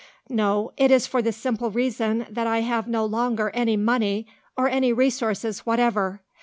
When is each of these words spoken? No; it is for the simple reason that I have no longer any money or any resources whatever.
No; 0.29 0.71
it 0.77 0.89
is 0.89 1.05
for 1.05 1.21
the 1.21 1.31
simple 1.31 1.69
reason 1.69 2.25
that 2.27 2.47
I 2.47 2.61
have 2.61 2.87
no 2.87 3.05
longer 3.05 3.51
any 3.53 3.77
money 3.77 4.25
or 4.57 4.67
any 4.67 4.91
resources 4.91 5.59
whatever. 5.59 6.21